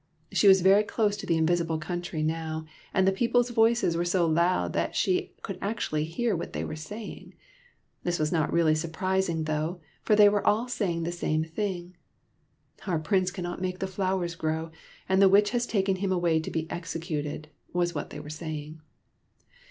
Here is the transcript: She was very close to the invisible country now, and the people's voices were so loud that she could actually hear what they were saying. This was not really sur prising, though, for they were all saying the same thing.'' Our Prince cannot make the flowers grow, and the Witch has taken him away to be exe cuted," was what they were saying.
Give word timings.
She 0.31 0.47
was 0.47 0.61
very 0.61 0.81
close 0.81 1.15
to 1.17 1.27
the 1.27 1.37
invisible 1.37 1.77
country 1.77 2.23
now, 2.23 2.65
and 2.91 3.07
the 3.07 3.11
people's 3.11 3.51
voices 3.51 3.95
were 3.95 4.03
so 4.03 4.25
loud 4.25 4.73
that 4.73 4.95
she 4.95 5.35
could 5.43 5.59
actually 5.61 6.05
hear 6.05 6.35
what 6.35 6.53
they 6.53 6.63
were 6.63 6.75
saying. 6.75 7.35
This 8.01 8.17
was 8.17 8.31
not 8.31 8.51
really 8.51 8.73
sur 8.73 8.89
prising, 8.89 9.43
though, 9.43 9.79
for 10.01 10.15
they 10.15 10.27
were 10.27 10.43
all 10.43 10.67
saying 10.67 11.03
the 11.03 11.11
same 11.11 11.43
thing.'' 11.43 11.95
Our 12.87 12.97
Prince 12.97 13.29
cannot 13.29 13.61
make 13.61 13.77
the 13.77 13.85
flowers 13.85 14.33
grow, 14.33 14.71
and 15.07 15.21
the 15.21 15.29
Witch 15.29 15.51
has 15.51 15.67
taken 15.67 15.97
him 15.97 16.11
away 16.11 16.39
to 16.39 16.49
be 16.49 16.67
exe 16.71 16.95
cuted," 16.97 17.45
was 17.71 17.93
what 17.93 18.09
they 18.09 18.19
were 18.19 18.31
saying. 18.31 18.81